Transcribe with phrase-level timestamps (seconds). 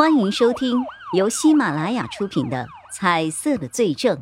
[0.00, 4.16] 欢迎收听由喜马拉雅出品的《彩色的罪证》，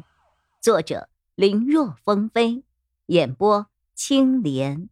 [0.60, 2.64] 作者林若风飞，
[3.06, 4.88] 演播青莲。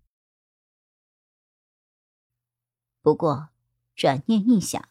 [3.03, 3.49] 不过
[3.97, 4.89] 转念一想，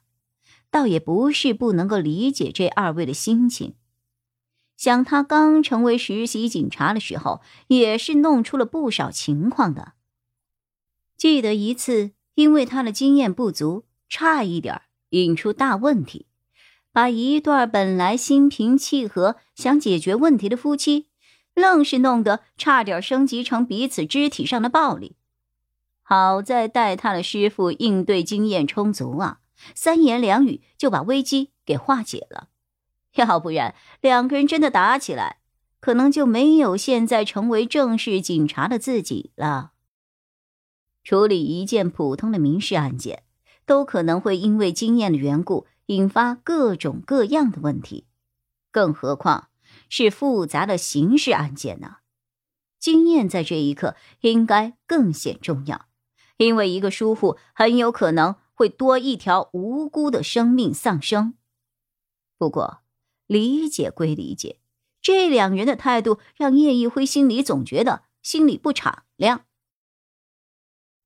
[0.70, 3.76] 倒也不是不能够理解这二位的心情。
[4.76, 9.94] 想他刚成为实习警察的时候，也是弄出了不少情况的。
[11.16, 16.26] 记得一次，因为他的经验不足，差一点引出大问题，
[16.91, 21.07] 把一对本来心平气和想解决问题的夫妻，
[21.53, 25.16] 愣是弄得差点升级成彼此肢体上的暴力。
[26.02, 29.39] 好在带他的师傅应对经验充足啊，
[29.73, 32.49] 三言两语就把危机给化解了。
[33.16, 35.38] 要不然，两个人真的打起来，
[35.80, 39.72] 可能就没有现在成为正式警察的自己了。
[41.03, 43.23] 处理一件普通的民事案件，
[43.65, 48.05] 都可能会因为经验的缘故引发各种各样的问题，
[48.71, 49.49] 更何况
[49.89, 51.97] 是复杂的刑事案件呢？
[52.80, 55.88] 经验在这一刻应该更显重要，
[56.38, 61.33] 因为一个疏忽很有可能会多一条无辜的生命丧生。
[62.38, 62.81] 不过，
[63.25, 64.59] 理解归理解，
[65.02, 69.45] 这两人的态度让叶一辉心里总觉得心里不敞亮。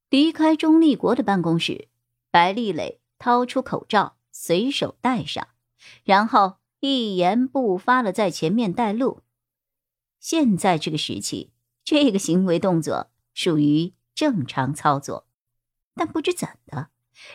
[0.10, 1.88] 离开钟立国的办公室，
[2.32, 5.48] 白丽蕾掏出口罩，随手戴上，
[6.04, 9.24] 然后一言不发的在前面带路。
[10.20, 11.52] 现在这个时期，
[11.84, 15.28] 这个行为动作属于正常操作，
[15.96, 16.90] 但不知怎的，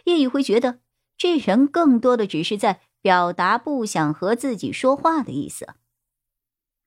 [0.04, 0.80] 叶宇辉觉得
[1.16, 5.74] 这人更多的只是在表达不想和自己说话的意思。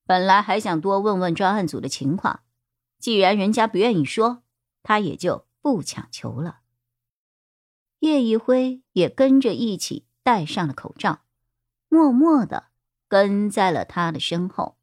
[0.06, 2.42] 本来还想多问问专案组的情况，
[3.00, 4.44] 既然人家不愿意说，
[4.84, 5.48] 他也就。
[5.60, 6.60] 不强求了。
[8.00, 11.22] 叶一辉也跟着一起戴上了口罩，
[11.90, 12.66] 默默的
[13.08, 14.78] 跟在了他的身后。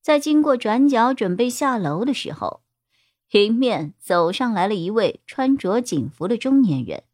[0.00, 2.62] 在经过转角准备下楼的时候，
[3.32, 7.04] 迎面走上来了一位穿着警服的中年人。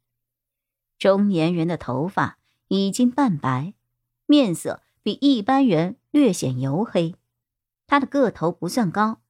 [0.98, 2.38] 中年人的头发
[2.68, 3.74] 已经半白，
[4.26, 7.16] 面色比一般人略显黝黑。
[7.86, 9.20] 他的个头不算高，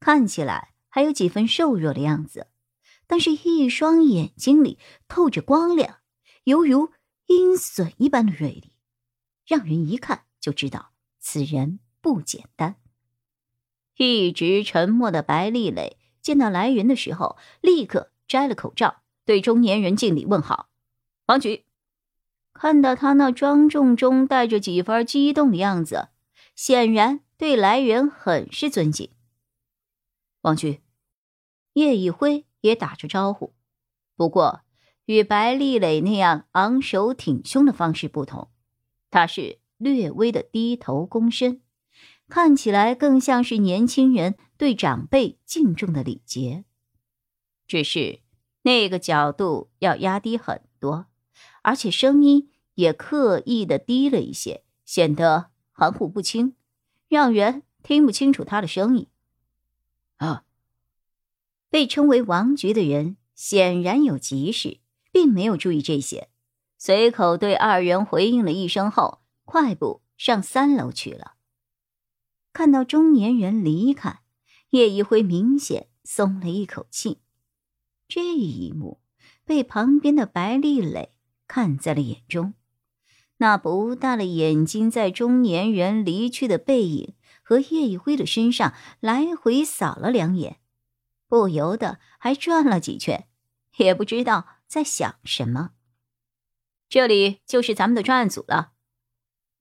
[0.00, 2.48] 看起来还有几分瘦弱的样子。
[3.12, 5.98] 但是，一双眼睛里透着光亮，
[6.44, 6.92] 犹如
[7.26, 8.72] 鹰隼一般的锐利，
[9.46, 12.76] 让人一看就知道此人不简单。
[13.98, 20.70] 一直沉默的白丽蕾见到来人的时候，立刻摘了口罩，对中年人敬礼问好。
[21.26, 21.66] 王局
[22.54, 26.08] 看到他那庄重中带着几分激动的样子，
[26.56, 29.10] 显然对来人很是尊敬。
[30.40, 30.80] 王局，
[31.74, 32.46] 叶一辉。
[32.62, 33.54] 也打着招呼，
[34.16, 34.62] 不过
[35.04, 38.48] 与白丽蕾那样昂首挺胸的方式不同，
[39.10, 41.60] 他是略微的低头躬身，
[42.28, 46.64] 看起来更像是年轻人对长辈敬重的礼节。
[47.66, 48.20] 只是
[48.62, 51.06] 那个角度要压低很多，
[51.62, 56.54] 而且声音也刻意的低了一些，显得含糊不清，
[57.08, 59.08] 让人听不清楚他的声音。
[61.72, 66.28] 被称为王局的人显然有急事，并没有注意这些，
[66.76, 71.36] 随口对二人回应了一声后，快步上三楼去了。
[72.52, 74.20] 看到中年人离开，
[74.68, 77.22] 叶一辉明显松了一口气。
[78.06, 79.00] 这一幕
[79.46, 81.14] 被旁边的白丽蕾
[81.48, 82.52] 看在了眼中，
[83.38, 90.58] 那不大的眼睛在中年人离去的背影和叶一辉的身上来回扫了两眼。
[91.32, 93.26] 不由得还转了几圈，
[93.78, 95.70] 也不知道在想什么。
[96.90, 98.72] 这里就是咱们的专案组了。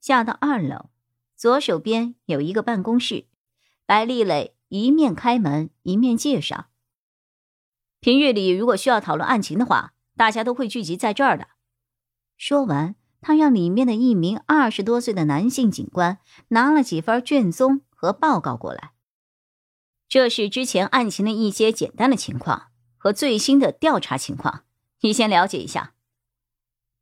[0.01, 0.89] 下到二楼，
[1.37, 3.27] 左手边有一个办公室。
[3.85, 6.65] 白丽蕾一面开门，一面介绍
[8.01, 11.47] ：“平日里如果需要讨论案情的话，大家都会聚集在这儿的。”
[12.35, 16.19] 说完，他让里面的一名二十多岁的男性警官
[16.49, 18.91] 拿了几份卷宗和报告过来。
[20.11, 22.67] 这是之前案情的一些简单的情况
[22.97, 24.65] 和最新的调查情况，
[24.99, 25.93] 你先了解一下。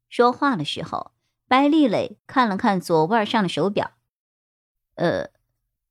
[0.10, 1.12] 说话的时候，
[1.48, 3.94] 白丽蕾看了看左腕上的手表，
[4.94, 5.32] 呃，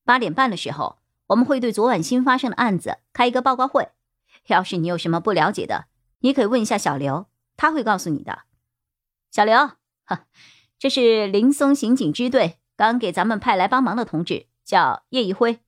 [0.05, 3.89] 八点半的时候，我们会对昨晚新发生的案子开一个报告会。
[4.47, 5.87] 要是你有什么不了解的，
[6.21, 7.27] 你可以问一下小刘，
[7.57, 8.43] 他会告诉你的。
[9.33, 9.73] 小刘，
[10.05, 10.27] 哈，
[10.79, 15.59] 这是林松刑警支队刚给咱们派来帮忙的同志，叫叶一辉。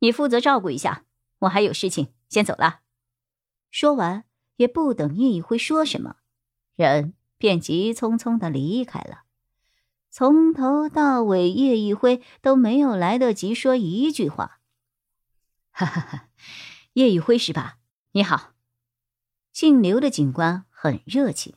[0.00, 1.04] 你负责照顾一下，
[1.40, 2.80] 我还有事情，先走了。
[3.70, 4.24] 说完，
[4.56, 6.16] 也不等叶一辉说什么，
[6.76, 9.24] 人便急匆匆的离开了。
[10.10, 14.60] 从头到尾，叶一辉都没有来得及说一句话。
[15.70, 16.28] 哈哈哈，
[16.94, 17.78] 叶一辉是吧？
[18.12, 18.54] 你好，
[19.52, 21.54] 姓刘的警官很热情，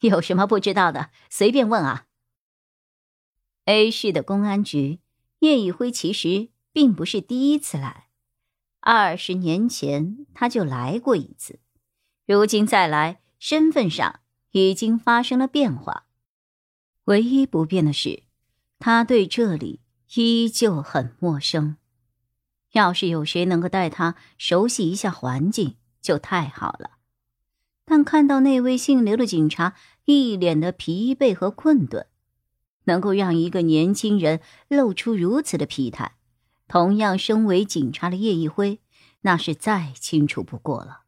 [0.00, 2.06] 有什么不知道的，随便问啊。
[3.64, 5.00] A 市的公安局，
[5.38, 8.08] 叶一辉其实并不是第一次来，
[8.80, 11.60] 二十年前他就来过一次，
[12.26, 16.06] 如今再来，身份上已经发生了变化。
[17.04, 18.24] 唯一不变的是，
[18.80, 19.80] 他对这里
[20.14, 21.76] 依旧很陌生。
[22.72, 26.98] 要是有谁能够带他熟悉一下环境，就太好了。
[27.84, 29.74] 但看到那位姓刘的警察
[30.06, 32.08] 一脸的疲惫和困顿，
[32.86, 36.16] 能够让一个年轻人露出如此的疲态，
[36.68, 38.80] 同样身为警察的叶一辉，
[39.22, 41.02] 那是再清楚不过了。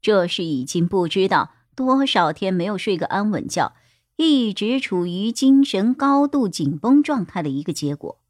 [0.00, 3.74] 这是已经不知道多少天没有睡个安稳觉。
[4.16, 8.20] 一直处于精神高度紧绷状态的一个结果。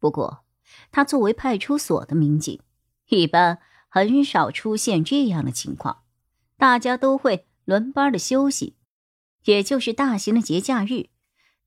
[0.00, 0.42] 不过，
[0.90, 2.58] 他作为派出所的民警，
[3.08, 6.02] 一般很少出现这样的情况。
[6.56, 8.74] 大家都会轮班的休息，
[9.44, 11.06] 也就是大型的节假日，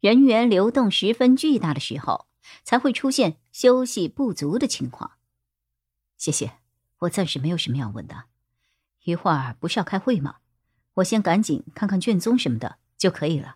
[0.02, 2.26] 人员流动十分巨大的时候，
[2.64, 5.14] 才会出现休息不足的情况。
[6.18, 6.54] 谢谢，
[7.00, 8.26] 我暂时没有什么要问的。
[9.04, 10.38] 一会儿不是要开会吗？
[10.96, 12.78] 我先赶紧看看卷宗什么的。
[13.00, 13.56] 就可以了，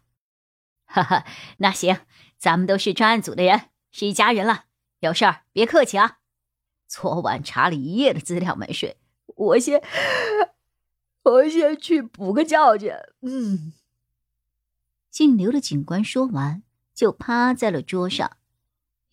[0.85, 1.25] 哈哈，
[1.57, 2.05] 那行，
[2.37, 4.67] 咱们都是专案组的人，是一家人了。
[5.01, 6.19] 有事儿别客气啊。
[6.87, 8.95] 昨晚查了一夜的资料没睡，
[9.25, 9.83] 我先，
[11.23, 12.93] 我先去补个觉去。
[13.19, 13.73] 嗯。
[15.11, 16.63] 姓刘的警官说完，
[16.95, 18.37] 就趴在了桌上，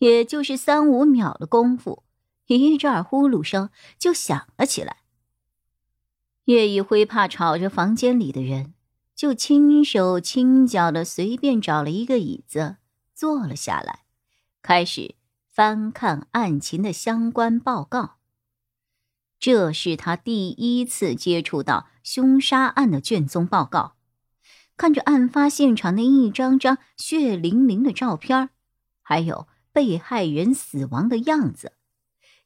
[0.00, 2.02] 也就是三五秒的功夫，
[2.49, 4.99] 一阵呼噜声就响了起来。
[6.44, 8.75] 叶一辉怕吵着房间里的人。
[9.14, 12.76] 就轻手轻脚的随便找了一个椅子
[13.14, 14.05] 坐了下来，
[14.62, 15.14] 开始
[15.47, 18.17] 翻看案情的相关报告。
[19.38, 23.97] 这是他第一次接触到凶杀案的卷宗报告，
[24.79, 28.49] 看着案发现场那一张张血淋淋的照片，
[29.02, 31.73] 还有被害人死亡的样子，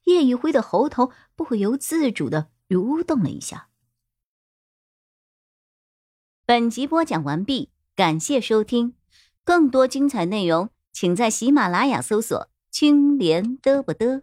[0.05, 3.69] 叶一辉的喉头不由自主的蠕动了一下。
[6.45, 8.93] 本集播讲完毕，感谢收听，
[9.43, 14.21] 更多精彩内容，请在喜马拉雅搜索“青莲嘚不嘚”。